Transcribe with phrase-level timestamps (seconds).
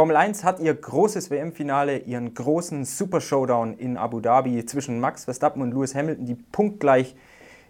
[0.00, 5.26] Formel 1 hat ihr großes WM-Finale, ihren großen Super Showdown in Abu Dhabi zwischen Max
[5.26, 7.14] Verstappen und Lewis Hamilton, die punktgleich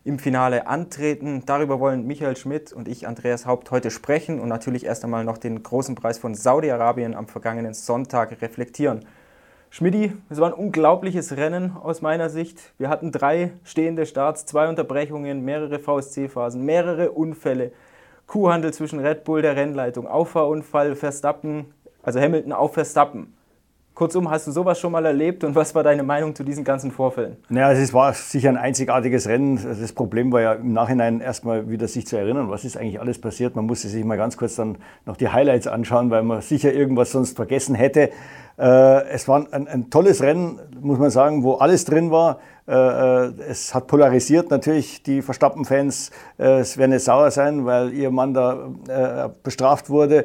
[0.05, 1.43] im Finale antreten.
[1.45, 5.39] Darüber wollen Michael Schmidt und ich, Andreas Haupt, heute sprechen und natürlich erst einmal noch
[5.39, 9.07] den großen Preis von Saudi-Arabien am vergangenen Sonntag reflektieren.
[9.71, 12.61] Schmidti, es war ein unglaubliches Rennen aus meiner Sicht.
[12.79, 17.73] Wir hatten drei stehende Starts, zwei Unterbrechungen, mehrere VSC-Phasen, mehrere Unfälle,
[18.29, 23.35] Kuhhandel zwischen Red Bull, der Rennleitung, Auffahrunfall, Verstappen, also Hamilton auf Verstappen.
[24.01, 26.91] Kurzum, hast du sowas schon mal erlebt und was war deine Meinung zu diesen ganzen
[26.91, 27.37] Vorfällen?
[27.51, 29.61] Naja, es war sicher ein einzigartiges Rennen.
[29.63, 33.21] Das Problem war ja im Nachhinein erstmal wieder sich zu erinnern, was ist eigentlich alles
[33.21, 33.57] passiert.
[33.57, 37.13] Man musste sich mal ganz kurz dann noch die Highlights anschauen, weil man sicher irgendwas
[37.13, 38.09] sonst vergessen hätte.
[38.59, 42.39] Äh, es war ein, ein tolles Rennen, muss man sagen, wo alles drin war.
[42.67, 46.11] Äh, äh, es hat polarisiert natürlich die Verstappen-Fans.
[46.39, 50.25] Es werden jetzt sauer sein, weil ihr Mann da bestraft wurde.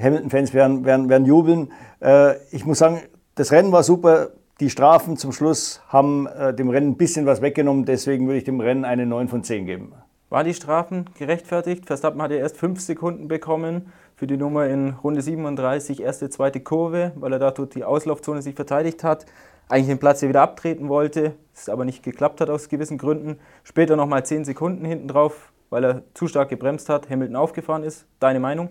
[0.00, 1.72] Hamilton-Fans werden, werden, werden jubeln.
[2.00, 3.00] Äh, ich muss sagen,
[3.34, 4.30] das Rennen war super.
[4.60, 7.84] Die Strafen zum Schluss haben äh, dem Rennen ein bisschen was weggenommen.
[7.84, 9.92] Deswegen würde ich dem Rennen eine 9 von 10 geben.
[10.30, 11.86] Waren die Strafen gerechtfertigt?
[11.86, 16.60] Verstappen hat ja erst 5 Sekunden bekommen für die Nummer in Runde 37, erste, zweite
[16.60, 19.26] Kurve, weil er da dort die Auslaufzone sich verteidigt hat.
[19.68, 23.38] Eigentlich den Platz hier wieder abtreten wollte, es aber nicht geklappt hat aus gewissen Gründen.
[23.64, 28.06] Später nochmal 10 Sekunden hinten drauf, weil er zu stark gebremst hat, Hamilton aufgefahren ist.
[28.20, 28.68] Deine Meinung?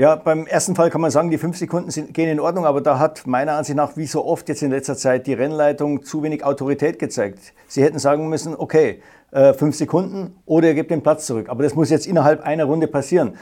[0.00, 2.80] Ja, beim ersten Fall kann man sagen, die fünf Sekunden sind, gehen in Ordnung, aber
[2.80, 6.22] da hat meiner Ansicht nach, wie so oft jetzt in letzter Zeit, die Rennleitung zu
[6.22, 7.52] wenig Autorität gezeigt.
[7.68, 11.50] Sie hätten sagen müssen, okay, äh, fünf Sekunden oder ihr gebt den Platz zurück.
[11.50, 13.34] Aber das muss jetzt innerhalb einer Runde passieren.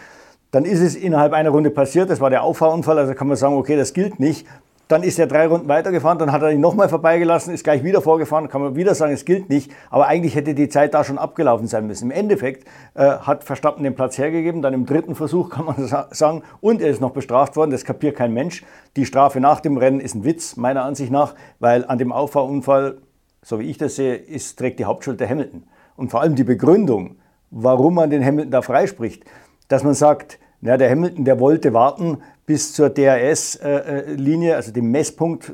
[0.51, 3.55] Dann ist es innerhalb einer Runde passiert, das war der Auffahrunfall, also kann man sagen,
[3.55, 4.45] okay, das gilt nicht.
[4.89, 8.01] Dann ist er drei Runden weitergefahren, dann hat er ihn nochmal vorbeigelassen, ist gleich wieder
[8.01, 9.71] vorgefahren, kann man wieder sagen, es gilt nicht.
[9.91, 12.07] Aber eigentlich hätte die Zeit da schon abgelaufen sein müssen.
[12.07, 15.77] Im Endeffekt äh, hat Verstappen den Platz hergegeben, dann im dritten Versuch kann man
[16.11, 18.65] sagen, und er ist noch bestraft worden, das kapiert kein Mensch.
[18.97, 22.97] Die Strafe nach dem Rennen ist ein Witz, meiner Ansicht nach, weil an dem Auffahrunfall,
[23.43, 25.65] so wie ich das sehe, ist, trägt die Hauptschuld der Hamilton.
[25.97, 27.17] Und vor allem die Begründung,
[27.51, 29.25] warum man den Hamilton da freispricht,
[29.69, 35.53] dass man sagt, ja, der Hamilton, der wollte warten bis zur DRS-Linie, also dem Messpunkt,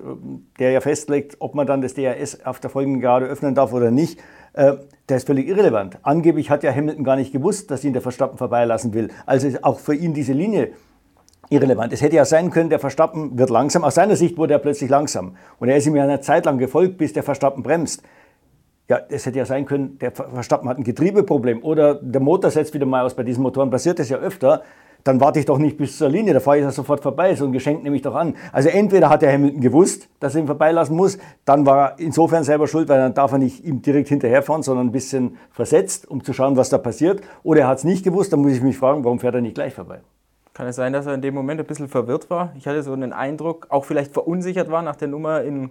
[0.61, 3.91] der ja festlegt, ob man dann das DRS auf der folgenden Gerade öffnen darf oder
[3.91, 4.21] nicht.
[4.53, 4.75] Äh,
[5.09, 5.99] der ist völlig irrelevant.
[6.03, 9.09] Angeblich hat ja Hamilton gar nicht gewusst, dass ihn der Verstappen vorbeilassen will.
[9.27, 10.71] Also ist auch für ihn diese Linie
[11.51, 11.93] irrelevant.
[11.93, 13.83] Es hätte ja sein können, der Verstappen wird langsam.
[13.83, 15.37] Aus seiner Sicht wurde er plötzlich langsam.
[15.59, 18.05] Und er ist ihm ja eine Zeit lang gefolgt, bis der Verstappen bremst.
[18.89, 22.73] Ja, es hätte ja sein können, der Verstappen hat ein Getriebeproblem oder der Motor setzt
[22.73, 23.15] wieder mal aus.
[23.15, 24.63] Bei diesen Motoren passiert das ja öfter
[25.05, 27.45] dann warte ich doch nicht bis zur Linie, da fahre ich ja sofort vorbei, so
[27.45, 28.35] ein Geschenk nehme ich doch an.
[28.53, 32.43] Also entweder hat der Hamilton gewusst, dass er ihn vorbeilassen muss, dann war er insofern
[32.43, 36.25] selber schuld, weil dann darf er nicht ihm direkt hinterherfahren, sondern ein bisschen versetzt, um
[36.25, 37.21] zu schauen, was da passiert.
[37.43, 39.55] Oder er hat es nicht gewusst, dann muss ich mich fragen, warum fährt er nicht
[39.55, 40.01] gleich vorbei?
[40.55, 42.53] Kann es sein, dass er in dem Moment ein bisschen verwirrt war?
[42.57, 45.71] Ich hatte so einen Eindruck, auch vielleicht verunsichert war nach der Nummer in,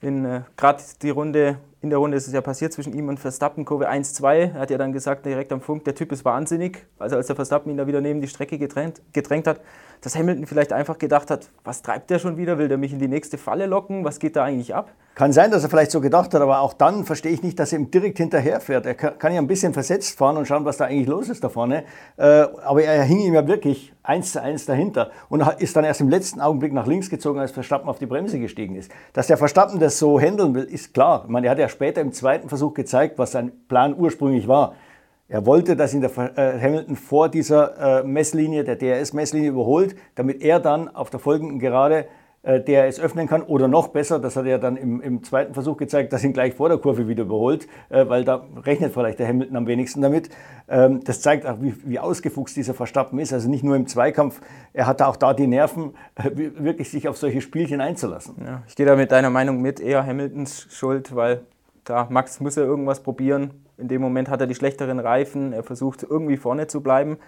[0.00, 3.18] in äh, gerade die Runde in der Runde ist es ja passiert zwischen ihm und
[3.18, 4.52] Verstappen, Kurve 1-2.
[4.52, 6.86] Er hat ja dann gesagt, direkt am Funk, der Typ ist wahnsinnig.
[6.98, 9.60] Also als der Verstappen ihn da wieder neben die Strecke gedrängt, gedrängt hat,
[10.00, 12.58] dass Hamilton vielleicht einfach gedacht hat, was treibt der schon wieder?
[12.58, 14.04] Will der mich in die nächste Falle locken?
[14.04, 14.90] Was geht da eigentlich ab?
[15.14, 17.72] Kann sein, dass er vielleicht so gedacht hat, aber auch dann verstehe ich nicht, dass
[17.72, 18.86] er ihm direkt hinterherfährt.
[18.86, 21.48] Er kann ja ein bisschen versetzt fahren und schauen, was da eigentlich los ist da
[21.48, 21.84] vorne.
[22.16, 26.00] Äh, aber er hing ihm ja wirklich eins zu eins dahinter und ist dann erst
[26.00, 28.90] im letzten Augenblick nach links gezogen, als Verstappen auf die Bremse gestiegen ist.
[29.12, 31.24] Dass der Verstappen das so handeln will, ist klar.
[31.24, 34.74] Ich meine, er hat ja später im zweiten Versuch gezeigt, was sein Plan ursprünglich war.
[35.30, 40.42] Er wollte, dass ihn der äh, Hamilton vor dieser äh, Messlinie, der DRS-Messlinie überholt, damit
[40.42, 42.06] er dann auf der folgenden Gerade
[42.42, 43.42] äh, DRS öffnen kann.
[43.42, 46.54] Oder noch besser, das hat er dann im, im, zweiten Versuch gezeigt, dass ihn gleich
[46.54, 50.30] vor der Kurve wieder überholt, weil da rechnet vielleicht der Hamilton am wenigsten damit.
[50.68, 53.32] Ähm, das zeigt auch, wie, wie ausgefuchst dieser Verstappen ist.
[53.32, 54.40] Also nicht nur im Zweikampf,
[54.72, 55.94] er hatte auch da die Nerven,
[56.34, 58.34] wirklich sich auf solche Spielchen einzulassen.
[58.44, 61.42] Ja, ich gehe da mit deiner Meinung mit, eher Hamiltons Schuld, weil
[61.84, 63.64] da Max muss ja irgendwas probieren.
[63.78, 67.18] In dem Moment hat er die schlechteren Reifen, er versucht irgendwie vorne zu bleiben.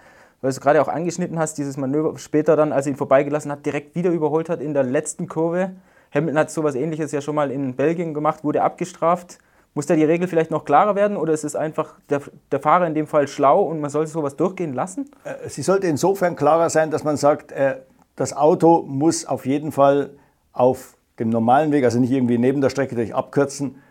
[0.41, 3.65] Weil du gerade auch angeschnitten hast, dieses Manöver später dann, als er ihn vorbeigelassen hat,
[3.65, 5.71] direkt wieder überholt hat in der letzten Kurve.
[6.13, 9.39] Hamilton hat sowas ähnliches ja schon mal in Belgien gemacht, wurde abgestraft.
[9.73, 12.21] Muss da die Regel vielleicht noch klarer werden oder ist es einfach der,
[12.51, 15.09] der Fahrer in dem Fall schlau und man sollte sowas durchgehen lassen?
[15.23, 17.77] Äh, sie sollte insofern klarer sein, dass man sagt, äh,
[18.15, 20.11] das Auto muss auf jeden Fall
[20.51, 23.81] auf dem normalen Weg, also nicht irgendwie neben der Strecke durch abkürzen,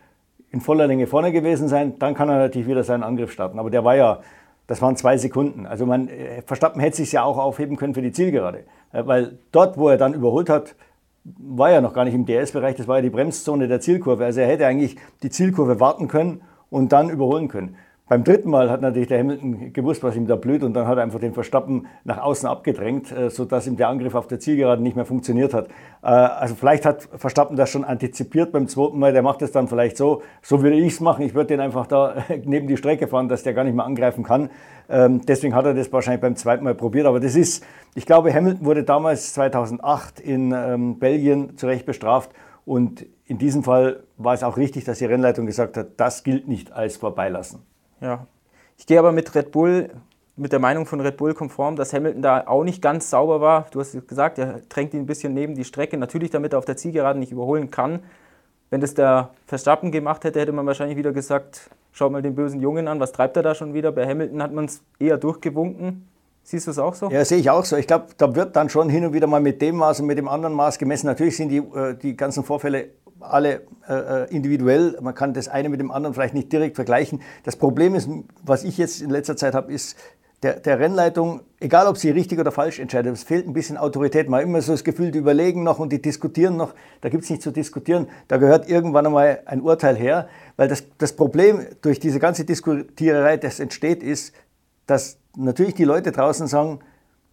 [0.53, 3.59] in voller Länge vorne gewesen sein, dann kann er natürlich wieder seinen Angriff starten.
[3.59, 4.21] Aber der war ja,
[4.67, 5.67] das waren zwei Sekunden.
[5.67, 8.65] Also man, äh, Verstappen hätte sich ja auch aufheben können für die Zielgerade.
[8.93, 10.77] Äh, weil dort, wo er dann überholt hat,
[11.25, 14.25] war ja noch gar nicht im DS-Bereich, das war ja die Bremszone der Zielkurve.
[14.25, 17.77] Also er hätte eigentlich die Zielkurve warten können und dann überholen können.
[18.09, 20.99] Beim dritten Mal hat natürlich der Hamilton gewusst, was ihm da blüht und dann hat
[20.99, 24.83] er einfach den Verstappen nach außen abgedrängt, äh, sodass ihm der Angriff auf der Zielgerade
[24.83, 25.69] nicht mehr funktioniert hat.
[26.03, 29.69] Äh, also vielleicht hat Verstappen das schon antizipiert beim zweiten Mal, der macht es dann
[29.69, 33.07] vielleicht so, so würde ich es machen, ich würde den einfach da neben die Strecke
[33.07, 34.51] fahren, dass der gar nicht mehr angreifen kann.
[34.91, 37.65] Ähm, deswegen hat er das wahrscheinlich beim zweiten Mal probiert, aber das ist,
[37.95, 42.33] ich glaube, Hamilton wurde damals 2008 in ähm, Belgien zu Recht bestraft
[42.65, 46.49] und in diesem Fall war es auch richtig, dass die Rennleitung gesagt hat, das gilt
[46.49, 47.61] nicht als Vorbeilassen.
[48.03, 48.27] Ja.
[48.77, 49.91] Ich gehe aber mit Red Bull,
[50.37, 53.67] mit der Meinung von Red Bull konform, dass Hamilton da auch nicht ganz sauber war.
[53.71, 55.97] Du hast gesagt, er drängt ihn ein bisschen neben die Strecke.
[55.97, 58.01] Natürlich, damit er auf der Zielgeraden nicht überholen kann.
[58.71, 62.61] Wenn das der Verstappen gemacht hätte, hätte man wahrscheinlich wieder gesagt, schau mal den bösen
[62.61, 63.93] Jungen an, was treibt er da schon wieder?
[63.93, 66.09] Bei Hamilton hat man es eher durchgewunken.
[66.43, 67.09] Siehst du es auch so?
[67.11, 67.77] Ja, sehe ich auch so.
[67.77, 70.19] Ich glaube, da wird dann schon hin und wieder mal mit dem Maß und mit
[70.19, 71.07] dem anderen Maß gemessen.
[71.07, 72.89] Natürlich sind die, äh, die ganzen Vorfälle
[73.23, 74.99] alle äh, äh, individuell.
[75.01, 77.21] Man kann das eine mit dem anderen vielleicht nicht direkt vergleichen.
[77.45, 78.09] Das Problem ist,
[78.43, 79.97] was ich jetzt in letzter Zeit habe, ist,
[80.43, 84.29] der, der, Rennleitung, egal ob sie richtig oder falsch entscheidet, es fehlt ein bisschen Autorität.
[84.29, 86.75] Man hat immer so das Gefühl, die überlegen noch und die diskutieren noch.
[87.01, 88.09] Da gibt es nichts zu diskutieren.
[88.27, 90.29] Da gehört irgendwann einmal ein Urteil her.
[90.57, 94.35] Weil das, das Problem durch diese ganze Diskutiererei, das entsteht, ist,
[94.87, 96.81] dass natürlich die Leute draußen sagen,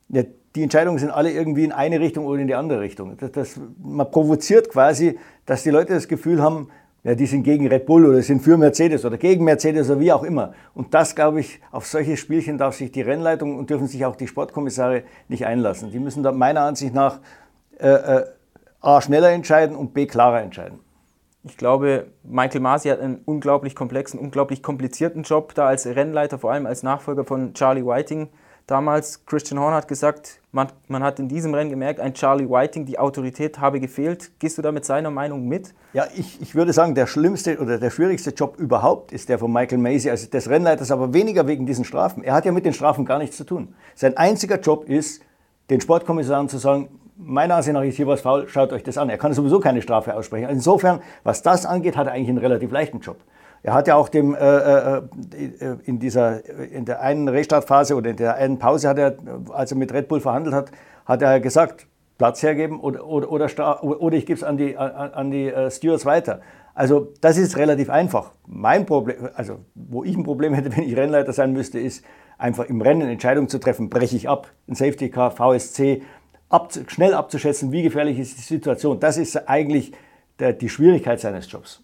[0.10, 0.24] ja,
[0.56, 3.18] die Entscheidungen sind alle irgendwie in eine Richtung oder in die andere Richtung.
[3.18, 6.70] Das, das, man provoziert quasi, dass die Leute das Gefühl haben,
[7.04, 10.12] ja, die sind gegen Red Bull oder sind für Mercedes oder gegen Mercedes oder wie
[10.12, 10.54] auch immer.
[10.74, 14.18] Und das, glaube ich, auf solche Spielchen darf sich die Rennleitung und dürfen sich auch
[14.18, 15.92] die Sportkommissare nicht einlassen.
[15.92, 17.20] Die müssen da meiner Ansicht nach
[17.80, 18.26] äh, äh,
[18.82, 20.80] A, schneller entscheiden und B, klarer entscheiden.
[21.44, 26.52] Ich glaube, Michael Masi hat einen unglaublich komplexen, unglaublich komplizierten Job da als Rennleiter, vor
[26.52, 28.28] allem als Nachfolger von Charlie Whiting
[28.70, 32.86] damals, Christian Horn hat gesagt, man, man, hat in diesem Rennen gemerkt, ein Charlie Whiting,
[32.86, 34.32] die Autorität habe gefehlt.
[34.40, 35.74] Gehst du da mit seiner Meinung mit?
[35.94, 39.52] Ja, ich, ich würde sagen, der schlimmste oder der schwierigste Job überhaupt ist der von
[39.52, 42.24] Michael Macy, also des Rennleiters, aber weniger wegen diesen Strafen.
[42.24, 43.74] Er hat ja mit den Strafen gar nichts zu tun.
[43.96, 45.22] Sein einziger Job ist,
[45.70, 46.90] den Sportkommissaren zu sagen,
[47.20, 49.10] meiner Ansicht nach ist hier was faul, schaut euch das an.
[49.10, 50.50] Er kann sowieso keine Strafe aussprechen.
[50.50, 53.18] Insofern, was das angeht, hat er eigentlich einen relativ leichten Job.
[53.62, 55.02] Er hat ja auch dem, äh, äh,
[55.38, 59.18] äh, in, dieser, in der einen Restartphase oder in der einen Pause, hat er,
[59.52, 60.72] als er mit Red Bull verhandelt hat,
[61.06, 65.32] hat er gesagt, Platz hergeben oder, oder, oder, oder ich gebe es an die, an,
[65.32, 66.42] die uh, Stewards weiter.
[66.74, 68.34] Also das ist relativ einfach.
[68.46, 72.04] Mein Problem, also wo ich ein Problem hätte, wenn ich Rennleiter sein müsste, ist
[72.38, 76.02] einfach im Rennen Entscheidungen zu treffen, breche ich ab, ein Safety Car, VSC,
[76.50, 79.00] ab, schnell abzuschätzen, wie gefährlich ist die Situation.
[79.00, 79.94] Das ist eigentlich
[80.40, 81.84] der, die Schwierigkeit seines Jobs.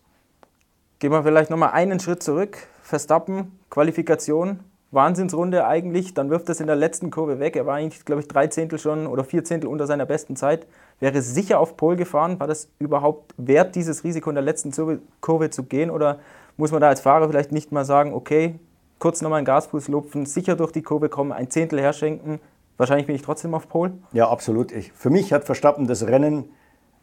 [1.00, 2.58] Gehen wir vielleicht nochmal einen Schritt zurück.
[2.82, 4.62] Verstappen, Qualifikation,
[4.92, 6.14] Wahnsinnsrunde eigentlich.
[6.14, 7.58] Dann wirft es in der letzten Kurve weg.
[7.58, 10.66] Er war eigentlich, glaube ich, drei Zehntel schon oder vier Zehntel unter seiner besten Zeit.
[11.02, 12.40] Wäre sicher auf Pole gefahren.
[12.40, 14.72] War das überhaupt wert, dieses Risiko in der letzten
[15.20, 15.90] Kurve zu gehen?
[15.90, 16.20] Oder
[16.56, 18.58] muss man da als Fahrer vielleicht nicht mal sagen, okay,
[18.98, 22.40] kurz nochmal einen Gasfuß lupfen, sicher durch die Kurve kommen, ein Zehntel herschenken?
[22.78, 23.94] Wahrscheinlich bin ich trotzdem auf Pole.
[24.14, 24.72] Ja, absolut.
[24.72, 26.50] Ich, für mich hat Verstappen das Rennen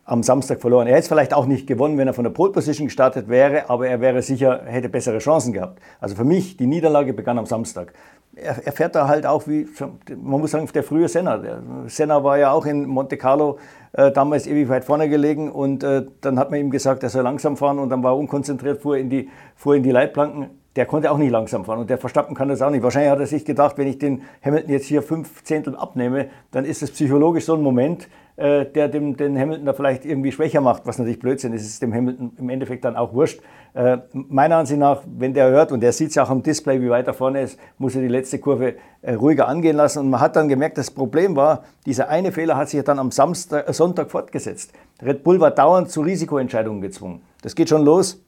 [0.04, 0.86] am Samstag verloren.
[0.86, 3.70] Er hätte es vielleicht auch nicht gewonnen, wenn er von der Pole Position gestartet wäre,
[3.70, 5.80] aber er wäre sicher, hätte bessere Chancen gehabt.
[6.00, 7.92] Also für mich, die Niederlage begann am Samstag.
[8.34, 9.68] Er, er fährt da halt auch wie,
[10.16, 11.38] man muss sagen, der frühe Senna.
[11.38, 13.58] Der Senna war ja auch in Monte Carlo
[13.92, 17.22] äh, damals ewig weit vorne gelegen und äh, dann hat man ihm gesagt, er soll
[17.22, 20.50] langsam fahren und dann war er unkonzentriert, fuhr in die, fuhr in die Leitplanken.
[20.76, 22.82] Der konnte auch nicht langsam fahren und der Verstappen kann das auch nicht.
[22.82, 26.64] Wahrscheinlich hat er sich gedacht, wenn ich den Hamilton jetzt hier fünf Zehntel abnehme, dann
[26.64, 30.62] ist es psychologisch so ein Moment, äh, der dem, den Hamilton da vielleicht irgendwie schwächer
[30.62, 33.40] macht, was natürlich Blödsinn ist, ist dem Hamilton im Endeffekt dann auch wurscht.
[33.74, 36.80] Äh, meiner Ansicht nach, wenn der hört, und der sieht es ja auch am Display,
[36.80, 39.98] wie weit er vorne ist, muss er die letzte Kurve äh, ruhiger angehen lassen.
[39.98, 43.10] Und man hat dann gemerkt, das Problem war, dieser eine Fehler hat sich dann am
[43.10, 44.72] Samstag, äh, Sonntag fortgesetzt.
[45.02, 47.20] Red Bull war dauernd zu Risikoentscheidungen gezwungen.
[47.42, 48.22] Das geht schon los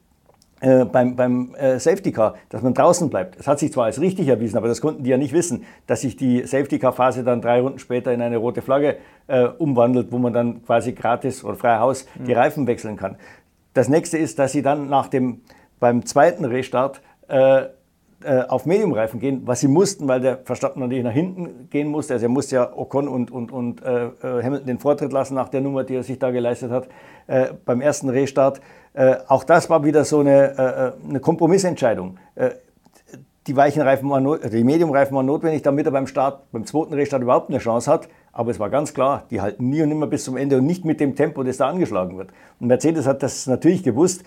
[0.64, 3.38] äh, beim, beim äh, Safety Car, dass man draußen bleibt.
[3.38, 6.00] Das hat sich zwar als richtig erwiesen, aber das konnten die ja nicht wissen, dass
[6.00, 10.10] sich die Safety Car Phase dann drei Runden später in eine rote Flagge äh, umwandelt,
[10.10, 12.38] wo man dann quasi gratis oder frei Haus die mhm.
[12.38, 13.16] Reifen wechseln kann.
[13.74, 15.42] Das nächste ist, dass sie dann nach dem,
[15.80, 17.64] beim zweiten Restart äh,
[18.24, 22.14] äh, auf Mediumreifen gehen, was sie mussten, weil der Verstappen natürlich nach hinten gehen musste.
[22.14, 25.60] Also er musste ja Ocon und, und, und äh, Hamilton den Vortritt lassen nach der
[25.60, 26.88] Nummer, die er sich da geleistet hat
[27.26, 28.60] äh, beim ersten Restart.
[28.94, 32.18] Äh, auch das war wieder so eine, äh, äh, eine Kompromissentscheidung.
[33.46, 37.22] die weichen Reifen waren, die Mediumreifen waren notwendig, damit er beim Start, beim zweiten Restart
[37.22, 38.08] überhaupt eine Chance hat.
[38.32, 40.84] Aber es war ganz klar, die halten nie und nimmer bis zum Ende und nicht
[40.84, 42.30] mit dem Tempo, das da angeschlagen wird.
[42.58, 44.24] Und Mercedes hat das natürlich gewusst.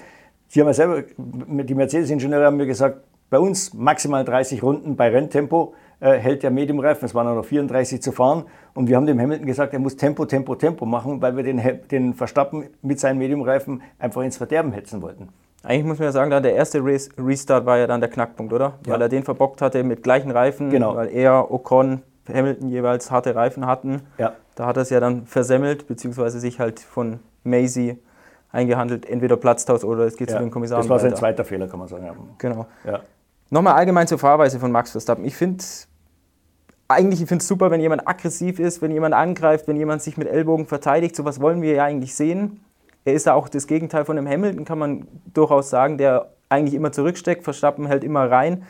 [0.47, 5.09] Sie haben ja selber, die Mercedes-Ingenieure haben mir gesagt, bei uns maximal 30 Runden bei
[5.09, 7.05] Renntempo äh, hält der Mediumreifen.
[7.05, 8.45] Es waren noch 34 zu fahren.
[8.73, 11.61] Und wir haben dem Hamilton gesagt, er muss Tempo, Tempo, Tempo machen, weil wir den,
[11.89, 15.29] den Verstappen mit seinen Mediumreifen einfach ins Verderben hetzen wollten.
[15.63, 18.75] Eigentlich muss man ja sagen, der erste Restart war ja dann der Knackpunkt, oder?
[18.85, 18.93] Ja.
[18.93, 20.95] Weil er den verbockt hatte mit gleichen Reifen, genau.
[20.95, 24.01] weil er, Ocon, Hamilton jeweils harte Reifen hatten.
[24.17, 24.33] Ja.
[24.55, 27.97] Da hat er es ja dann versemmelt, beziehungsweise sich halt von Maisie
[28.51, 30.37] eingehandelt, entweder Platztausch oder es geht ja.
[30.37, 30.81] zu den Kommissaren.
[30.81, 32.07] Das war sein zweiter Fehler, kann man sagen.
[32.37, 32.65] Genau.
[32.85, 33.01] Ja.
[33.49, 35.23] Nochmal allgemein zur Fahrweise von Max Verstappen.
[35.23, 35.63] Ich finde
[36.89, 40.17] eigentlich ich finde es super, wenn jemand aggressiv ist, wenn jemand angreift, wenn jemand sich
[40.17, 41.15] mit Ellbogen verteidigt.
[41.15, 42.61] So was wollen wir ja eigentlich sehen.
[43.05, 46.73] Er ist ja auch das Gegenteil von einem Hamilton, kann man durchaus sagen, der eigentlich
[46.73, 47.43] immer zurücksteckt.
[47.43, 48.63] Verstappen hält immer rein.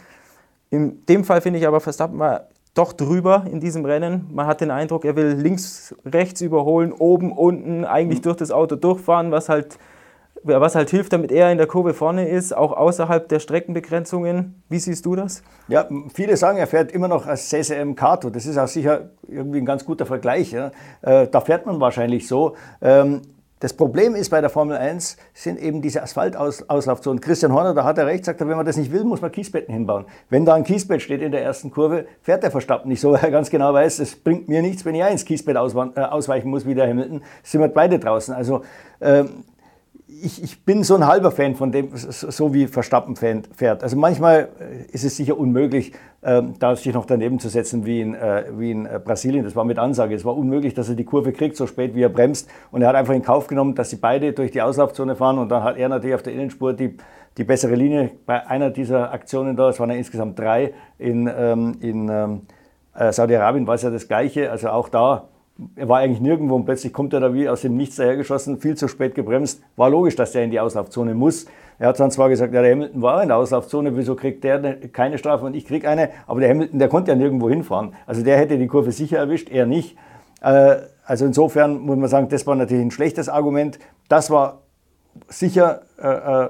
[0.69, 4.29] In dem Fall finde ich aber, Verstappen war doch drüber in diesem Rennen.
[4.31, 8.75] Man hat den Eindruck, er will links, rechts überholen, oben, unten, eigentlich durch das Auto
[8.75, 9.79] durchfahren, was halt
[10.43, 14.61] was halt hilft, damit er in der Kurve vorne ist, auch außerhalb der Streckenbegrenzungen.
[14.69, 15.43] Wie siehst du das?
[15.67, 18.29] Ja, viele sagen, er fährt immer noch als CCM Kato.
[18.29, 20.51] Das ist auch sicher irgendwie ein ganz guter Vergleich.
[20.51, 20.71] Ja.
[21.01, 22.55] Äh, da fährt man wahrscheinlich so.
[22.81, 23.21] Ähm,
[23.59, 27.19] das Problem ist bei der Formel 1 sind eben diese Asphaltauslaufzonen.
[27.21, 29.31] Christian Horner, da hat er recht, sagt er, wenn man das nicht will, muss man
[29.31, 30.05] Kiesbetten hinbauen.
[30.29, 33.23] Wenn da ein Kiesbett steht in der ersten Kurve, fährt der Verstappen nicht so, weil
[33.23, 36.67] er ganz genau weiß, es bringt mir nichts, wenn ich ins Kiesbett äh, ausweichen muss
[36.67, 37.23] wie der Hamilton.
[37.41, 38.35] Sind wir beide draußen.
[38.35, 38.61] Also
[39.01, 39.43] ähm,
[40.07, 43.83] ich, ich, bin so ein halber Fan von dem, so wie Verstappen fährt.
[43.83, 45.91] Also manchmal äh, ist es sicher unmöglich,
[46.23, 49.43] ähm, da sich noch daneben zu setzen wie in, äh, wie in äh, Brasilien.
[49.43, 50.15] Das war mit Ansage.
[50.15, 52.49] Es war unmöglich, dass er die Kurve kriegt, so spät wie er bremst.
[52.71, 55.39] Und er hat einfach in Kauf genommen, dass sie beide durch die Auslaufzone fahren.
[55.39, 56.95] Und dann hat er natürlich auf der Innenspur die,
[57.37, 58.11] die bessere Linie.
[58.25, 62.41] Bei einer dieser Aktionen da, es waren ja insgesamt drei, in, ähm, in ähm,
[63.11, 64.51] Saudi-Arabien war es ja das Gleiche.
[64.51, 65.27] Also auch da
[65.75, 68.75] er war eigentlich nirgendwo und plötzlich kommt er da wie aus dem Nichts dahergeschossen, viel
[68.75, 69.61] zu spät gebremst.
[69.75, 71.47] War logisch, dass der in die Auslaufzone muss.
[71.79, 74.75] Er hat dann zwar gesagt, ja, der Hamilton war in der Auslaufzone, wieso kriegt der
[74.89, 76.09] keine Strafe und ich krieg eine?
[76.25, 77.93] Aber der Hamilton, der konnte ja nirgendwo hinfahren.
[78.05, 79.97] Also der hätte die Kurve sicher erwischt, er nicht.
[80.41, 83.79] Äh, also insofern muss man sagen, das war natürlich ein schlechtes Argument.
[84.09, 84.61] Das war
[85.27, 86.49] sicher äh, äh,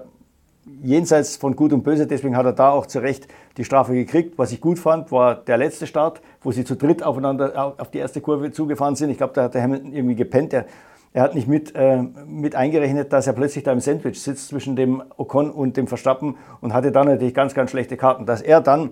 [0.81, 4.37] jenseits von Gut und Böse, deswegen hat er da auch zu Recht die Strafe gekriegt.
[4.37, 7.97] Was ich gut fand, war der letzte Start, wo sie zu dritt aufeinander auf die
[7.97, 9.09] erste Kurve zugefahren sind.
[9.09, 10.53] Ich glaube, da hat der Hamilton irgendwie gepennt.
[10.53, 10.65] Er,
[11.13, 14.75] er hat nicht mit, äh, mit eingerechnet, dass er plötzlich da im Sandwich sitzt zwischen
[14.75, 18.25] dem Ocon und dem Verstappen und hatte dann natürlich ganz, ganz schlechte Karten.
[18.25, 18.91] Dass er dann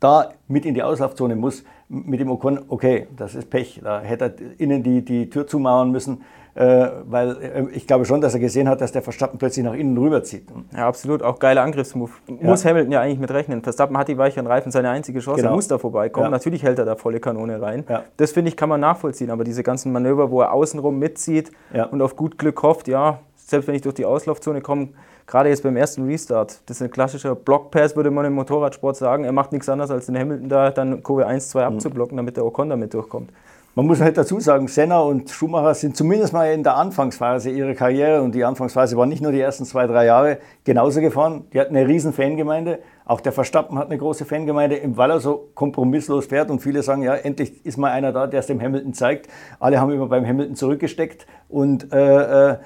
[0.00, 3.80] da mit in die Auslaufzone muss, mit dem Ocon, okay, das ist Pech.
[3.82, 6.22] Da hätte er innen die, die Tür zumauern müssen.
[6.56, 9.74] Äh, weil äh, ich glaube schon, dass er gesehen hat, dass der Verstappen plötzlich nach
[9.74, 10.46] innen rüberzieht.
[10.72, 11.20] Ja, absolut.
[11.22, 12.12] Auch geiler Angriffsmove.
[12.28, 12.36] Ja.
[12.42, 13.62] Muss Hamilton ja eigentlich mit rechnen.
[13.62, 15.40] Verstappen hat die weicheren Reifen, seine einzige Chance.
[15.40, 15.52] Genau.
[15.52, 16.26] Er muss da vorbeikommen.
[16.26, 16.30] Ja.
[16.30, 17.82] Natürlich hält er da volle Kanone rein.
[17.88, 18.04] Ja.
[18.18, 19.30] Das finde ich, kann man nachvollziehen.
[19.30, 21.50] Aber diese ganzen Manöver, wo er außenrum mitzieht
[21.90, 24.90] und auf gut Glück hofft, ja, selbst wenn ich durch die Auslaufzone komme,
[25.26, 29.24] gerade jetzt beim ersten Restart, das ist ein klassischer Blockpass, würde man im Motorradsport sagen.
[29.24, 31.74] Er macht nichts anderes, als den Hamilton da dann Kurve 1, 2 mhm.
[31.74, 33.30] abzublocken, damit der Ocon damit durchkommt.
[33.76, 37.74] Man muss halt dazu sagen, Senna und Schumacher sind zumindest mal in der Anfangsphase ihrer
[37.74, 41.46] Karriere, und die Anfangsphase war nicht nur die ersten zwei, drei Jahre, genauso gefahren.
[41.52, 42.78] Die hatten eine riesen Fangemeinde.
[43.04, 46.50] Auch der Verstappen hat eine große Fangemeinde, weil er so kompromisslos fährt.
[46.50, 49.26] Und viele sagen, ja, endlich ist mal einer da, der es dem Hamilton zeigt.
[49.58, 51.26] Alle haben immer beim Hamilton zurückgesteckt.
[51.48, 52.56] Und äh, äh,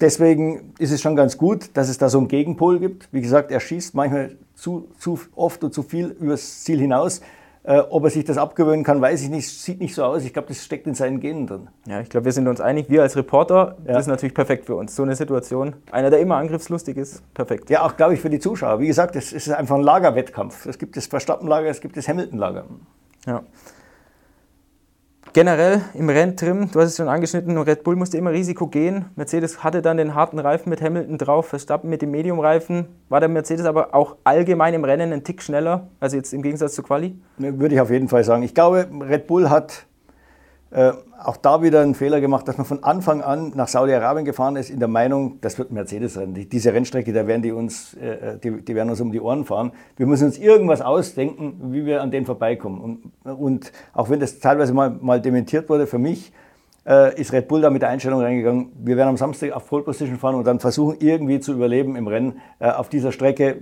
[0.00, 3.08] deswegen ist es schon ganz gut, dass es da so einen Gegenpol gibt.
[3.12, 7.20] Wie gesagt, er schießt manchmal zu, zu oft und zu viel übers Ziel hinaus.
[7.64, 9.46] Äh, ob er sich das abgewöhnen kann, weiß ich nicht.
[9.46, 10.24] Sieht nicht so aus.
[10.24, 11.68] Ich glaube, das steckt in seinen Genen drin.
[11.86, 12.88] Ja, ich glaube, wir sind uns einig.
[12.88, 13.92] Wir als Reporter, ja.
[13.92, 14.96] das ist natürlich perfekt für uns.
[14.96, 15.74] So eine Situation.
[15.90, 17.68] Einer, der immer angriffslustig ist, perfekt.
[17.68, 18.80] Ja, auch, glaube ich, für die Zuschauer.
[18.80, 20.64] Wie gesagt, es ist einfach ein Lagerwettkampf.
[20.64, 22.64] Es gibt das Verstappen-Lager, es gibt das Hamilton-Lager.
[23.26, 23.42] Ja.
[25.34, 29.04] Generell im Renntrim, du hast es schon angeschnitten, Red Bull musste immer Risiko gehen.
[29.14, 32.86] Mercedes hatte dann den harten Reifen mit Hamilton drauf, Verstappen mit dem Medium-Reifen.
[33.10, 36.74] War der Mercedes aber auch allgemein im Rennen einen Tick schneller, also jetzt im Gegensatz
[36.74, 37.14] zu Quali?
[37.36, 38.42] Würde ich auf jeden Fall sagen.
[38.42, 39.86] Ich glaube, Red Bull hat
[40.70, 44.56] äh, auch da wieder einen Fehler gemacht, dass man von Anfang an nach Saudi-Arabien gefahren
[44.56, 46.34] ist, in der Meinung, das wird Mercedes rennen.
[46.34, 49.44] Die, diese Rennstrecke, da werden die uns, äh, die, die, werden uns um die Ohren
[49.44, 49.72] fahren.
[49.96, 52.80] Wir müssen uns irgendwas ausdenken, wie wir an denen vorbeikommen.
[53.24, 56.32] Und, und auch wenn das teilweise mal, mal dementiert wurde, für mich
[56.88, 59.82] äh, ist Red Bull da mit der Einstellung reingegangen, wir werden am Samstag auf Pole
[59.82, 63.60] Position fahren und dann versuchen irgendwie zu überleben im Rennen äh, auf dieser Strecke.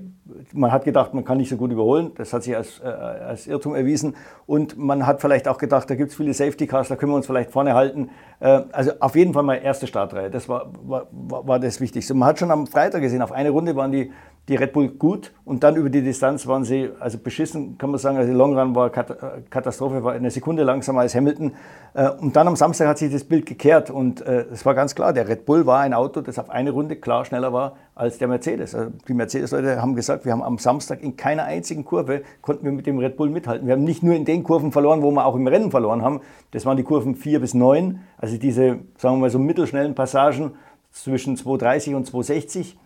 [0.52, 3.48] Man hat gedacht, man kann nicht so gut überholen, das hat sich als, äh, als
[3.48, 4.14] Irrtum erwiesen
[4.46, 7.16] und man hat vielleicht auch gedacht, da gibt es viele Safety Cars, da können wir
[7.16, 8.10] uns vielleicht vorne halten.
[8.38, 12.14] Äh, also auf jeden Fall mal erste Startreihe, das war, war, war das Wichtigste.
[12.14, 14.12] Man hat schon am Freitag gesehen, auf eine Runde waren die
[14.48, 17.98] die Red Bull gut und dann über die Distanz waren sie, also beschissen kann man
[17.98, 21.52] sagen, also Long Run war äh, Katastrophe, war eine Sekunde langsamer als Hamilton.
[21.94, 24.94] Äh, und dann am Samstag hat sich das Bild gekehrt und äh, es war ganz
[24.94, 28.18] klar, der Red Bull war ein Auto, das auf eine Runde klar schneller war als
[28.18, 28.74] der Mercedes.
[28.74, 32.72] Also die Mercedes-Leute haben gesagt, wir haben am Samstag in keiner einzigen Kurve konnten wir
[32.72, 33.66] mit dem Red Bull mithalten.
[33.66, 36.20] Wir haben nicht nur in den Kurven verloren, wo wir auch im Rennen verloren haben.
[36.52, 40.52] Das waren die Kurven 4 bis 9, also diese, sagen wir mal so mittelschnellen Passagen
[40.92, 42.78] zwischen 230 und 260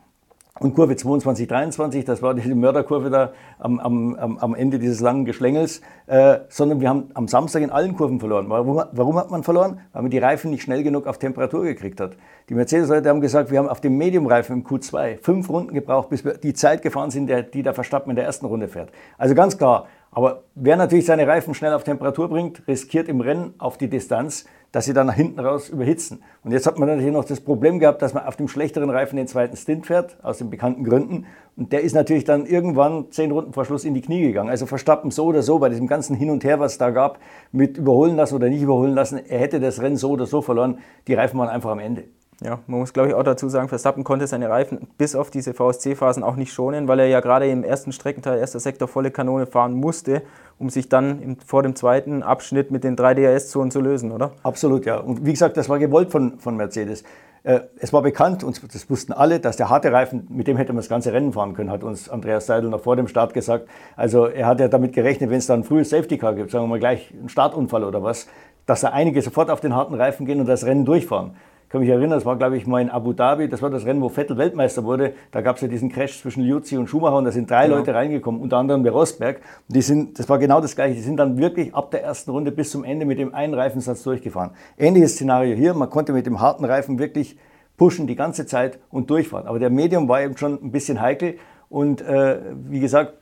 [0.58, 5.24] und Kurve 22, 23, das war die Mörderkurve da am, am, am Ende dieses langen
[5.24, 8.46] Geschlängels, äh, sondern wir haben am Samstag in allen Kurven verloren.
[8.48, 9.80] Warum, warum hat man verloren?
[9.92, 12.16] Weil man die Reifen nicht schnell genug auf Temperatur gekriegt hat.
[12.48, 16.24] Die Mercedes-Leute haben gesagt, wir haben auf dem Medium-Reifen im Q2 fünf Runden gebraucht, bis
[16.24, 18.90] wir die Zeit gefahren sind, die der Verstappen in der ersten Runde fährt.
[19.18, 23.54] Also ganz klar, aber wer natürlich seine Reifen schnell auf Temperatur bringt, riskiert im Rennen
[23.58, 26.22] auf die Distanz, dass sie dann nach hinten raus überhitzen.
[26.44, 29.16] Und jetzt hat man natürlich noch das Problem gehabt, dass man auf dem schlechteren Reifen
[29.16, 31.26] den zweiten Stint fährt, aus den bekannten Gründen.
[31.56, 34.48] Und der ist natürlich dann irgendwann zehn Runden vor Schluss in die Knie gegangen.
[34.48, 37.18] Also Verstappen so oder so, bei diesem ganzen Hin und Her, was es da gab,
[37.52, 40.78] mit überholen lassen oder nicht überholen lassen, er hätte das Rennen so oder so verloren.
[41.06, 42.04] Die Reifen waren einfach am Ende.
[42.42, 45.52] Ja, man muss glaube ich auch dazu sagen, Verstappen konnte seine Reifen bis auf diese
[45.52, 49.46] VSC-Phasen auch nicht schonen, weil er ja gerade im ersten Streckenteil, erster Sektor volle Kanone
[49.46, 50.22] fahren musste,
[50.58, 54.32] um sich dann im, vor dem zweiten Abschnitt mit den drei DRS-Zonen zu lösen, oder?
[54.42, 54.96] Absolut, ja.
[54.96, 57.04] Und wie gesagt, das war gewollt von, von Mercedes.
[57.42, 60.72] Äh, es war bekannt, und das wussten alle, dass der harte Reifen, mit dem hätte
[60.72, 63.68] man das ganze Rennen fahren können, hat uns Andreas Seidel noch vor dem Start gesagt.
[63.96, 66.64] Also er hat ja damit gerechnet, wenn es dann ein frühes Safety Car gibt, sagen
[66.64, 68.28] wir mal gleich einen Startunfall oder was,
[68.64, 71.32] dass da einige sofort auf den harten Reifen gehen und das Rennen durchfahren
[71.70, 74.02] kann mich erinnern, das war, glaube ich, mal in Abu Dhabi, das war das Rennen,
[74.02, 75.14] wo Vettel Weltmeister wurde.
[75.30, 77.76] Da gab es ja diesen Crash zwischen Liuzzi und Schumacher und da sind drei genau.
[77.76, 79.40] Leute reingekommen, unter anderem der Rosberg.
[79.68, 80.96] Die sind, das war genau das Gleiche.
[80.96, 84.02] Die sind dann wirklich ab der ersten Runde bis zum Ende mit dem einen Reifensatz
[84.02, 84.50] durchgefahren.
[84.76, 85.72] Ähnliches Szenario hier.
[85.74, 87.38] Man konnte mit dem harten Reifen wirklich
[87.76, 89.46] pushen die ganze Zeit und durchfahren.
[89.46, 93.14] Aber der Medium war eben schon ein bisschen heikel und äh, wie gesagt,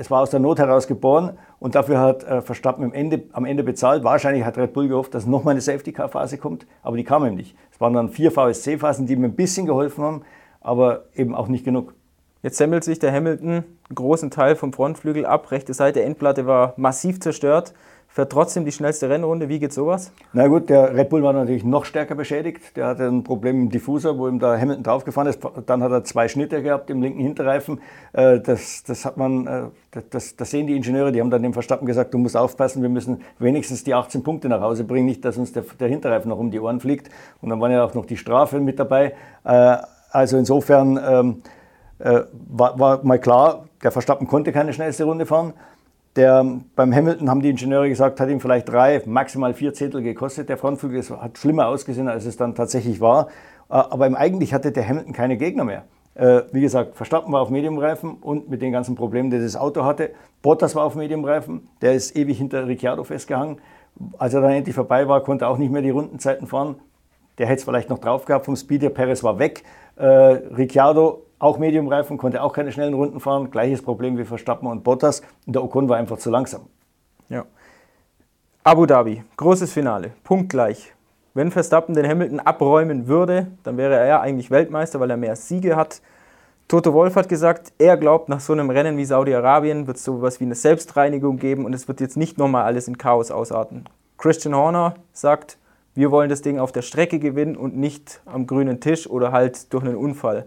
[0.00, 3.44] es war aus der Not heraus geboren und dafür hat äh, Verstappen am Ende, am
[3.44, 4.02] Ende bezahlt.
[4.02, 7.54] Wahrscheinlich hat Red Bull gehofft, dass nochmal eine Safety-Car-Phase kommt, aber die kam ihm nicht.
[7.70, 10.22] Es waren dann vier VSC-Phasen, die ihm ein bisschen geholfen haben,
[10.62, 11.92] aber eben auch nicht genug.
[12.42, 15.50] Jetzt semmelt sich der Hamilton einen großen Teil vom Frontflügel ab.
[15.50, 17.74] Rechte Seite Endplatte war massiv zerstört
[18.12, 19.48] fährt trotzdem die schnellste Rennrunde.
[19.48, 20.12] Wie geht sowas?
[20.32, 22.76] Na gut, der Red Bull war natürlich noch stärker beschädigt.
[22.76, 25.40] Der hatte ein Problem im Diffuser, wo ihm da Hamilton draufgefahren ist.
[25.66, 27.80] Dann hat er zwei Schnitte gehabt im linken Hinterreifen.
[28.12, 29.62] Äh, das, das, hat man, äh,
[30.10, 31.12] das, das sehen die Ingenieure.
[31.12, 34.48] Die haben dann dem Verstappen gesagt, du musst aufpassen, wir müssen wenigstens die 18 Punkte
[34.48, 37.10] nach Hause bringen, nicht, dass uns der, der Hinterreifen noch um die Ohren fliegt.
[37.40, 39.14] Und dann war ja auch noch die Strafe mit dabei.
[39.44, 39.76] Äh,
[40.10, 41.42] also insofern ähm,
[42.48, 45.52] war, war mal klar, der Verstappen konnte keine schnellste Runde fahren.
[46.16, 46.44] Der,
[46.74, 50.48] beim Hamilton haben die Ingenieure gesagt, hat ihm vielleicht drei, maximal vier Zehntel gekostet.
[50.48, 53.28] Der Frontflügel das hat schlimmer ausgesehen, als es dann tatsächlich war.
[53.68, 55.84] Äh, aber eigentlich hatte der Hamilton keine Gegner mehr.
[56.14, 59.84] Äh, wie gesagt, Verstappen war auf Mediumreifen und mit den ganzen Problemen, die das Auto
[59.84, 60.10] hatte.
[60.42, 63.58] Bottas war auf Mediumreifen, der ist ewig hinter Ricciardo festgehangen.
[64.18, 66.76] Als er dann endlich vorbei war, konnte er auch nicht mehr die Rundenzeiten fahren.
[67.38, 68.82] Der hätte es vielleicht noch drauf gehabt vom Speed.
[68.82, 69.62] Der Perez war weg.
[69.96, 73.50] Äh, Ricciardo auch Mediumreifen, konnte auch keine schnellen Runden fahren.
[73.50, 75.22] Gleiches Problem wie Verstappen und Bottas.
[75.46, 76.66] Und der Ocon war einfach zu langsam.
[77.28, 77.44] Ja.
[78.62, 80.92] Abu Dhabi, großes Finale, punktgleich.
[81.32, 85.76] Wenn Verstappen den Hamilton abräumen würde, dann wäre er eigentlich Weltmeister, weil er mehr Siege
[85.76, 86.02] hat.
[86.68, 90.18] Toto Wolf hat gesagt, er glaubt, nach so einem Rennen wie Saudi-Arabien wird es so
[90.18, 93.84] etwas wie eine Selbstreinigung geben und es wird jetzt nicht nochmal alles in Chaos ausarten.
[94.18, 95.56] Christian Horner sagt,
[95.94, 99.72] wir wollen das Ding auf der Strecke gewinnen und nicht am grünen Tisch oder halt
[99.72, 100.46] durch einen Unfall.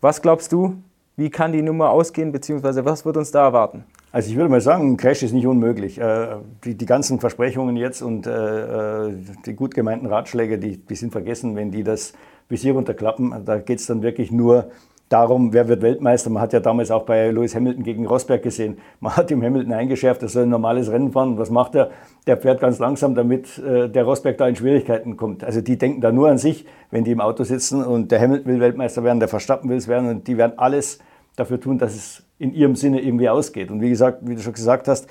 [0.00, 0.76] Was glaubst du,
[1.16, 3.84] wie kann die Nummer ausgehen, beziehungsweise was wird uns da erwarten?
[4.12, 6.00] Also ich würde mal sagen, ein Crash ist nicht unmöglich.
[6.00, 9.12] Äh, die, die ganzen Versprechungen jetzt und äh, äh,
[9.44, 12.12] die gut gemeinten Ratschläge, die, die sind vergessen, wenn die das
[12.48, 13.44] Visier runterklappen.
[13.44, 14.70] Da geht es dann wirklich nur
[15.08, 16.30] darum, wer wird Weltmeister.
[16.30, 18.78] Man hat ja damals auch bei Lewis Hamilton gegen Rosberg gesehen.
[19.00, 21.30] Man hat ihm Hamilton eingeschärft, er soll ein normales Rennen fahren.
[21.30, 21.90] Und was macht er?
[22.26, 25.44] Der fährt ganz langsam, damit äh, der Rosberg da in Schwierigkeiten kommt.
[25.44, 28.52] Also die denken da nur an sich, wenn die im Auto sitzen und der Hamilton
[28.52, 30.98] will Weltmeister werden, der Verstappen will es werden und die werden alles
[31.36, 33.70] dafür tun, dass es in ihrem Sinne irgendwie ausgeht.
[33.70, 35.08] Und wie gesagt, wie du schon gesagt hast,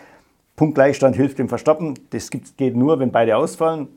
[0.56, 1.94] Punktgleichstand hilft dem Verstappen.
[2.10, 3.90] Das geht nur, wenn beide ausfallen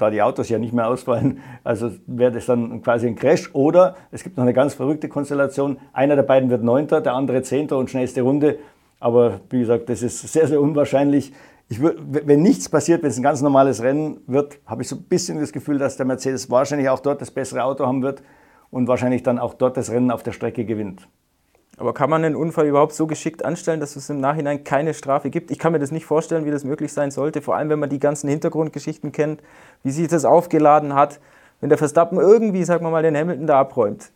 [0.00, 3.50] da die Autos ja nicht mehr ausfallen, also wäre das dann quasi ein Crash.
[3.54, 5.78] Oder es gibt noch eine ganz verrückte Konstellation.
[5.92, 8.58] Einer der beiden wird Neunter, der andere Zehnter und schnellste Runde.
[8.98, 11.32] Aber wie gesagt, das ist sehr, sehr unwahrscheinlich.
[11.68, 15.02] Ich wenn nichts passiert, wenn es ein ganz normales Rennen wird, habe ich so ein
[15.04, 18.22] bisschen das Gefühl, dass der Mercedes wahrscheinlich auch dort das bessere Auto haben wird
[18.70, 21.06] und wahrscheinlich dann auch dort das Rennen auf der Strecke gewinnt.
[21.80, 25.30] Aber kann man einen Unfall überhaupt so geschickt anstellen, dass es im Nachhinein keine Strafe
[25.30, 25.50] gibt?
[25.50, 27.88] Ich kann mir das nicht vorstellen, wie das möglich sein sollte, vor allem wenn man
[27.88, 29.42] die ganzen Hintergrundgeschichten kennt,
[29.82, 31.20] wie sich das aufgeladen hat.
[31.62, 34.12] Wenn der Verstappen irgendwie, sagen wir mal, den Hamilton da abräumt,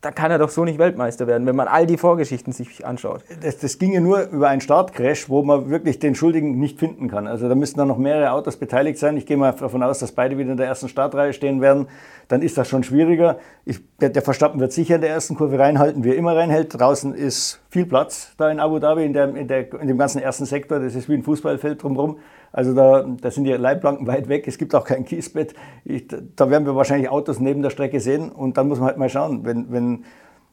[0.00, 3.24] da kann er doch so nicht Weltmeister werden, wenn man all die Vorgeschichten sich anschaut.
[3.42, 7.26] Das, das ginge nur über einen Startcrash, wo man wirklich den Schuldigen nicht finden kann.
[7.26, 9.16] Also da müssten dann noch mehrere Autos beteiligt sein.
[9.16, 11.88] Ich gehe mal davon aus, dass beide wieder in der ersten Startreihe stehen werden.
[12.28, 13.38] Dann ist das schon schwieriger.
[13.64, 16.78] Ich, der, der, Verstappen wird sicher in der ersten Kurve reinhalten, wie er immer reinhält.
[16.78, 20.22] Draußen ist viel Platz da in Abu Dhabi, in, der, in, der, in dem ganzen
[20.22, 20.78] ersten Sektor.
[20.78, 22.18] Das ist wie ein Fußballfeld drumherum.
[22.52, 25.54] Also da, da sind die Leitplanken weit weg, es gibt auch kein Kiesbett.
[25.84, 26.06] Ich,
[26.36, 29.08] da werden wir wahrscheinlich Autos neben der Strecke sehen und dann muss man halt mal
[29.08, 30.04] schauen, wenn, wenn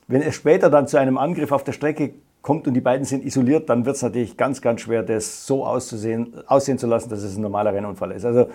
[0.07, 3.25] Wenn es später dann zu einem Angriff auf der Strecke kommt und die beiden sind
[3.25, 7.23] isoliert, dann wird es natürlich ganz, ganz schwer, das so auszusehen, aussehen zu lassen, dass
[7.23, 8.23] es ein normaler Rennunfall ist.
[8.23, 8.49] Also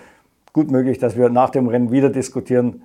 [0.53, 2.83] gut möglich, dass wir nach dem Rennen wieder diskutieren,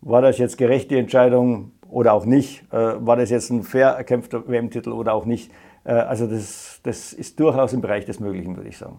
[0.00, 4.42] war das jetzt gerechte Entscheidung oder auch nicht, äh, war das jetzt ein fair erkämpfter
[4.48, 5.52] WM-Titel oder auch nicht.
[5.84, 8.98] Äh, also das, das ist durchaus im Bereich des Möglichen, würde ich sagen.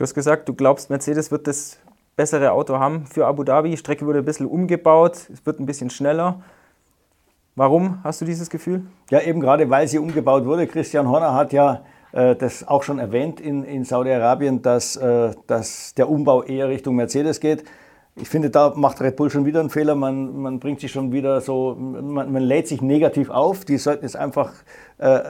[0.00, 1.78] Du hast gesagt, du glaubst, Mercedes wird das
[2.16, 3.68] bessere Auto haben für Abu Dhabi.
[3.68, 6.40] Die Strecke wurde ein bisschen umgebaut, es wird ein bisschen schneller.
[7.54, 8.86] Warum hast du dieses Gefühl?
[9.10, 10.66] Ja, eben gerade weil sie umgebaut wurde.
[10.66, 11.82] Christian Horner hat ja
[12.12, 16.96] äh, das auch schon erwähnt in, in Saudi-Arabien, dass, äh, dass der Umbau eher Richtung
[16.96, 17.64] Mercedes geht.
[18.16, 19.94] Ich finde, da macht Red Bull schon wieder einen Fehler.
[19.94, 23.64] Man, man bringt sich schon wieder so, man, man lädt sich negativ auf.
[23.64, 24.52] Die sollten jetzt einfach
[24.98, 25.20] äh,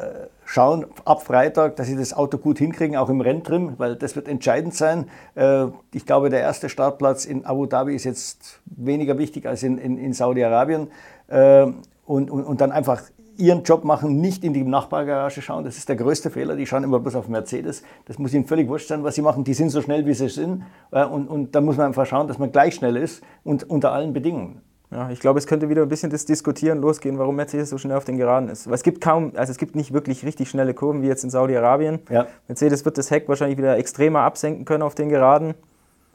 [0.44, 4.28] schauen, ab Freitag, dass sie das Auto gut hinkriegen, auch im Renntrim, weil das wird
[4.28, 5.08] entscheidend sein.
[5.34, 9.78] Äh, ich glaube, der erste Startplatz in Abu Dhabi ist jetzt weniger wichtig als in,
[9.78, 10.88] in, in Saudi-Arabien.
[11.28, 11.66] Äh,
[12.06, 13.02] und, und, und dann einfach
[13.40, 15.64] ihren Job machen, nicht in die Nachbargarage schauen.
[15.64, 16.56] Das ist der größte Fehler.
[16.56, 17.82] Die schauen immer bloß auf Mercedes.
[18.04, 19.44] Das muss ihnen völlig wurscht sein, was sie machen.
[19.44, 20.62] Die sind so schnell, wie sie sind.
[20.90, 23.92] Äh, und, und da muss man einfach schauen, dass man gleich schnell ist und unter
[23.92, 24.60] allen Bedingungen.
[24.92, 27.96] Ja, ich glaube, es könnte wieder ein bisschen das Diskutieren losgehen, warum Mercedes so schnell
[27.96, 28.66] auf den Geraden ist.
[28.66, 31.30] Weil es gibt kaum, also es gibt nicht wirklich richtig schnelle Kurven wie jetzt in
[31.30, 32.00] Saudi-Arabien.
[32.10, 32.26] Ja.
[32.48, 35.54] Mercedes wird das Heck wahrscheinlich wieder extremer absenken können auf den Geraden.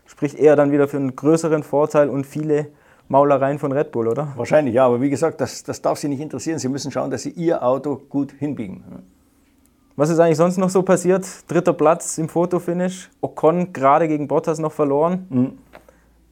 [0.05, 2.67] Spricht eher dann wieder für einen größeren Vorteil und viele
[3.07, 4.33] Maulereien von Red Bull, oder?
[4.35, 4.85] Wahrscheinlich, ja.
[4.85, 6.59] Aber wie gesagt, das, das darf Sie nicht interessieren.
[6.59, 8.83] Sie müssen schauen, dass Sie Ihr Auto gut hinbiegen.
[9.95, 11.25] Was ist eigentlich sonst noch so passiert?
[11.47, 13.09] Dritter Platz im Fotofinish.
[13.21, 15.27] Ocon gerade gegen Bottas noch verloren.
[15.29, 15.57] Mhm.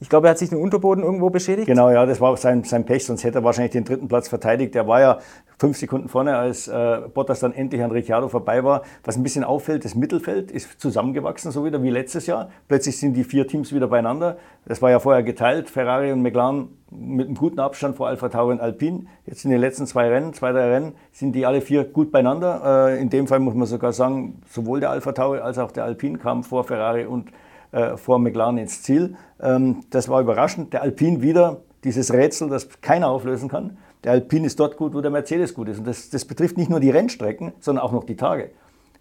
[0.03, 1.65] Ich glaube, er hat sich den Unterboden irgendwo beschädigt.
[1.65, 4.75] Genau, ja, das war sein, sein Pech, sonst hätte er wahrscheinlich den dritten Platz verteidigt.
[4.75, 5.19] Er war ja
[5.57, 8.81] fünf Sekunden vorne, als äh, Bottas dann endlich an Ricciardo vorbei war.
[9.05, 12.49] Was ein bisschen auffällt, das Mittelfeld ist zusammengewachsen, so wieder wie letztes Jahr.
[12.67, 14.35] Plötzlich sind die vier Teams wieder beieinander.
[14.65, 18.51] Das war ja vorher geteilt, Ferrari und McLaren mit einem guten Abstand vor Alpha Tauri
[18.51, 19.05] und Alpine.
[19.25, 22.89] Jetzt in den letzten zwei Rennen, zwei, drei Rennen, sind die alle vier gut beieinander.
[22.89, 25.85] Äh, in dem Fall muss man sogar sagen, sowohl der Alpha Tauri als auch der
[25.85, 27.29] Alpine kamen vor Ferrari und
[27.73, 29.15] äh, vor McLaren ins Ziel.
[29.41, 30.71] Ähm, das war überraschend.
[30.73, 33.77] Der Alpine wieder dieses Rätsel, das keiner auflösen kann.
[34.03, 35.79] Der Alpine ist dort gut, wo der Mercedes gut ist.
[35.79, 38.51] Und das, das betrifft nicht nur die Rennstrecken, sondern auch noch die Tage.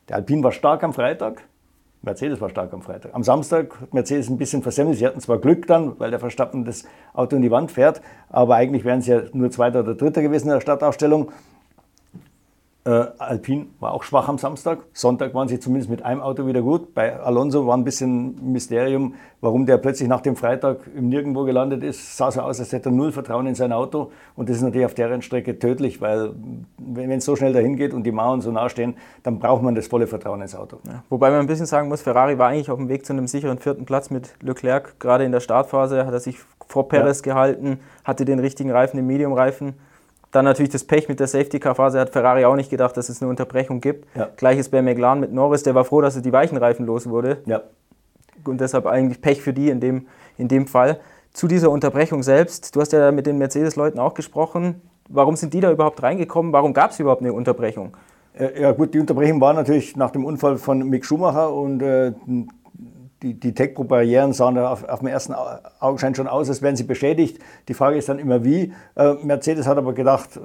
[0.08, 1.42] Der Alpine war stark am Freitag,
[2.02, 3.14] Mercedes war stark am Freitag.
[3.14, 4.98] Am Samstag hat Mercedes ein bisschen versemmelt.
[4.98, 8.56] Sie hatten zwar Glück dann, weil der Verstappen das Auto in die Wand fährt, aber
[8.56, 11.30] eigentlich wären sie ja nur Zweiter oder Dritter gewesen in der Startaufstellung.
[12.84, 14.80] Äh, Alpine war auch schwach am Samstag.
[14.92, 16.94] Sonntag waren sie zumindest mit einem Auto wieder gut.
[16.94, 21.84] Bei Alonso war ein bisschen Mysterium, warum der plötzlich nach dem Freitag im Nirgendwo gelandet
[21.84, 22.16] ist.
[22.16, 24.10] Sah so aus, als hätte er null Vertrauen in sein Auto.
[24.34, 26.32] Und das ist natürlich auf der Rennstrecke tödlich, weil
[26.76, 29.76] wenn es so schnell dahin geht und die Mauern so nah stehen, dann braucht man
[29.76, 30.78] das volle Vertrauen ins Auto.
[30.84, 33.28] Ja, wobei man ein bisschen sagen muss, Ferrari war eigentlich auf dem Weg zu einem
[33.28, 34.98] sicheren vierten Platz mit Leclerc.
[34.98, 37.32] Gerade in der Startphase hat er sich vor Perez ja.
[37.32, 39.74] gehalten, hatte den richtigen Reifen, den Medium-Reifen
[40.32, 43.30] dann natürlich das Pech mit der Safety-Car-Phase hat Ferrari auch nicht gedacht, dass es eine
[43.30, 44.08] Unterbrechung gibt.
[44.16, 44.30] Ja.
[44.36, 47.38] Gleiches bei McLaren mit Norris, der war froh, dass er die weichen Reifen los wurde.
[47.46, 47.62] Ja.
[48.44, 50.06] Und deshalb eigentlich Pech für die in dem,
[50.38, 50.98] in dem Fall.
[51.32, 54.80] Zu dieser Unterbrechung selbst, du hast ja mit den Mercedes-Leuten auch gesprochen.
[55.08, 56.52] Warum sind die da überhaupt reingekommen?
[56.52, 57.96] Warum gab es überhaupt eine Unterbrechung?
[58.34, 62.12] Äh, ja gut, die Unterbrechung war natürlich nach dem Unfall von Mick Schumacher und äh,
[63.22, 65.34] die, die Tech-Barrieren sahen auf, auf den ersten
[65.80, 67.38] Augenschein schon aus, als wären sie beschädigt.
[67.68, 68.72] Die Frage ist dann immer wie.
[68.96, 70.40] Äh, Mercedes hat aber gedacht,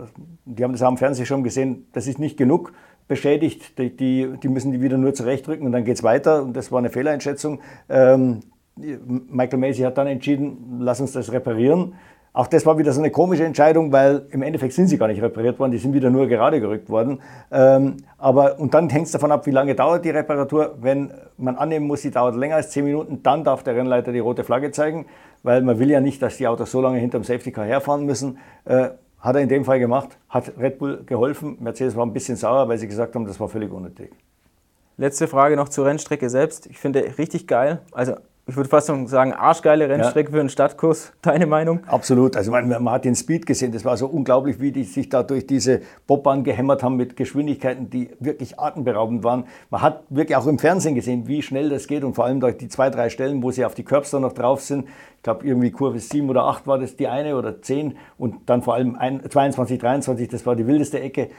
[0.46, 2.74] die haben das am Fernsehen schon gesehen, das ist nicht genug
[3.08, 6.44] beschädigt, die, die, die müssen die wieder nur zurechtrücken und dann geht es weiter.
[6.44, 7.62] Und das war eine Fehleinschätzung.
[7.90, 8.42] Ähm,
[8.76, 11.96] Michael Macy hat dann entschieden, lass uns das reparieren.
[12.38, 15.24] Auch das war wieder so eine komische Entscheidung, weil im Endeffekt sind sie gar nicht
[15.24, 17.20] repariert worden, die sind wieder nur gerade gerückt worden.
[17.50, 20.76] Ähm, aber, und dann hängt es davon ab, wie lange dauert die Reparatur.
[20.80, 24.20] Wenn man annehmen muss, sie dauert länger als 10 Minuten, dann darf der Rennleiter die
[24.20, 25.08] rote Flagge zeigen,
[25.42, 28.38] weil man will ja nicht, dass die Autos so lange hinterm Safety Car herfahren müssen.
[28.66, 31.58] Äh, hat er in dem Fall gemacht, hat Red Bull geholfen.
[31.60, 34.12] Mercedes war ein bisschen sauer, weil sie gesagt haben, das war völlig unnötig.
[34.98, 36.68] Letzte Frage noch zur Rennstrecke selbst.
[36.68, 37.80] Ich finde richtig geil.
[37.94, 38.14] Also
[38.48, 40.36] ich würde fast sagen, arschgeile Rennstrecke ja.
[40.36, 41.12] für einen Stadtkurs.
[41.22, 41.82] Deine Meinung?
[41.86, 42.38] Absolut.
[42.38, 43.74] Also man, man, hat den Speed gesehen.
[43.74, 47.90] Das war so unglaublich, wie die sich da durch diese Bobbahn gehämmert haben mit Geschwindigkeiten,
[47.90, 49.46] die wirklich atemberaubend waren.
[49.70, 52.58] Man hat wirklich auch im Fernsehen gesehen, wie schnell das geht und vor allem durch
[52.58, 54.88] die zwei, drei Stellen, wo sie auf die Curbs dann noch drauf sind.
[55.18, 58.62] Ich glaube, irgendwie Kurve 7 oder 8 war das die eine oder 10 und dann
[58.62, 61.30] vor allem ein, 22, 23, das war die wildeste Ecke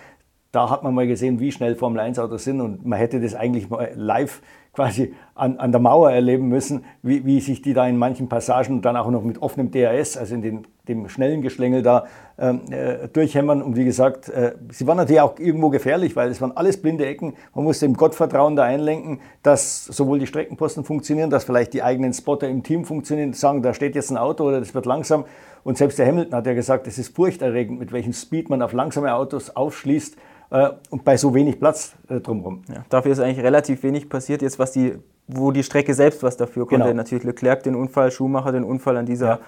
[0.50, 3.34] da hat man mal gesehen, wie schnell Formel 1 Autos sind und man hätte das
[3.34, 4.40] eigentlich mal live
[4.72, 8.82] quasi an, an der Mauer erleben müssen, wie, wie sich die da in manchen Passagen
[8.82, 12.06] dann auch noch mit offenem DRS, also in den, dem schnellen Geschlängel da
[12.38, 13.62] ähm, äh, durchhämmern.
[13.62, 17.06] Und wie gesagt, äh, sie waren natürlich auch irgendwo gefährlich, weil es waren alles blinde
[17.06, 17.34] Ecken.
[17.54, 22.12] Man musste im Gottvertrauen da einlenken, dass sowohl die Streckenposten funktionieren, dass vielleicht die eigenen
[22.12, 25.24] Spotter im Team funktionieren, sagen, da steht jetzt ein Auto oder das wird langsam.
[25.64, 28.72] Und selbst der Hamilton hat ja gesagt, es ist furchterregend, mit welchem Speed man auf
[28.72, 30.16] langsame Autos aufschließt
[30.50, 32.62] äh, und bei so wenig Platz äh, drumherum.
[32.68, 34.94] Ja, dafür ist eigentlich relativ wenig passiert, jetzt was die,
[35.26, 36.86] wo die Strecke selbst was dafür konnte.
[36.86, 36.96] Genau.
[36.96, 39.38] Natürlich Leclerc den Unfall, Schumacher den Unfall an dieser ja.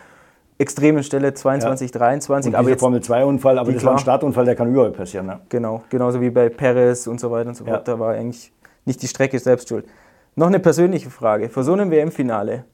[0.59, 1.99] extremen Stelle 22, ja.
[1.99, 2.53] 23.
[2.53, 4.91] Und aber jetzt Formel 2 Unfall, aber das klar, war ein Startunfall, der kann überall
[4.91, 5.27] passieren.
[5.27, 5.41] Ne?
[5.49, 7.89] Genau, genauso wie bei Perez und so weiter und so fort.
[7.89, 8.53] Da war eigentlich
[8.85, 9.87] nicht die Strecke selbst schuld.
[10.37, 11.49] Noch eine persönliche Frage.
[11.49, 12.65] Vor so einem WM-Finale,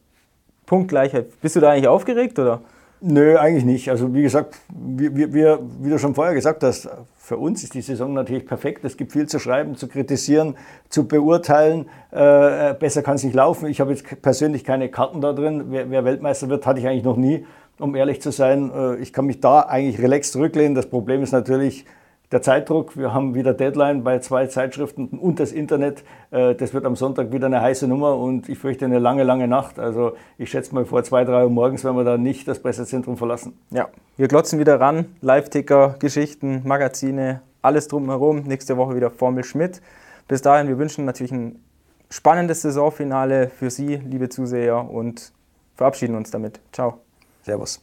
[0.67, 2.61] Punktgleichheit, bist du da eigentlich aufgeregt oder?
[3.01, 3.91] Nö, eigentlich nicht.
[3.91, 6.89] Also wie gesagt, wir, wir, wie du schon vorher gesagt hast,
[7.27, 8.85] für uns ist die Saison natürlich perfekt.
[8.85, 10.55] Es gibt viel zu schreiben, zu kritisieren,
[10.89, 11.87] zu beurteilen.
[12.13, 13.67] Äh, besser kann es nicht laufen.
[13.67, 15.65] Ich habe jetzt persönlich keine Karten da drin.
[15.71, 17.45] Wer, wer, Weltmeister wird, hatte ich eigentlich noch nie,
[17.81, 18.71] um ehrlich zu sein.
[18.73, 20.77] Äh, ich kann mich da eigentlich relaxed zurücklehnen.
[20.77, 21.85] Das Problem ist natürlich,
[22.33, 22.97] der Zeitdruck.
[22.97, 26.03] Wir haben wieder Deadline bei zwei Zeitschriften und das Internet.
[26.31, 29.49] Äh, das wird am Sonntag wieder eine heiße Nummer und ich fürchte eine lange, lange
[29.49, 29.79] Nacht.
[29.79, 33.17] Also ich schätze mal vor zwei, drei Uhr morgens werden wir da nicht das Pressezentrum
[33.17, 33.59] verlassen.
[33.71, 35.07] Ja, wir glotzen wieder ran.
[35.21, 38.43] Live-Ticker, Geschichten, Magazine, alles drumherum.
[38.43, 39.81] Nächste Woche wieder Formel Schmidt.
[40.29, 41.61] Bis dahin, wir wünschen natürlich ein
[42.11, 45.33] spannendes Saisonfinale für Sie, liebe Zuseher, und
[45.77, 46.61] verabschieden uns damit.
[46.73, 47.01] Ciao.
[47.45, 47.81] Servus.